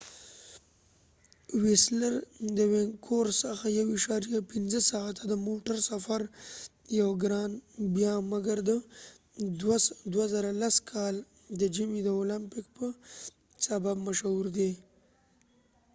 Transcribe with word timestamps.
ويسلر 1.61 2.13
د 2.57 2.57
وينکوور 2.71 3.27
څخه 3.43 3.63
1.5 3.69 4.89
ساعته 4.91 5.23
د 5.27 5.33
موټر 5.47 5.77
سفر 5.91 6.21
یو 6.99 7.09
ګران 7.23 7.51
بیه 7.93 8.13
مګر 8.31 8.57
د 8.69 8.71
2010 10.11 10.91
کال 10.91 11.15
د 11.59 11.61
ژمی 11.75 11.99
د 12.03 12.09
اولمپګ 12.17 12.65
به 12.75 12.87
سبب 13.67 13.95
مشهور 14.07 14.45
دي 14.57 14.71